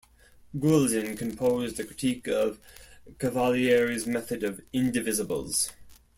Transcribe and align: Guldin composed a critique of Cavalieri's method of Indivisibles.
Guldin 0.57 1.15
composed 1.15 1.79
a 1.79 1.83
critique 1.83 2.25
of 2.27 2.59
Cavalieri's 3.19 4.07
method 4.07 4.43
of 4.43 4.59
Indivisibles. 4.73 5.69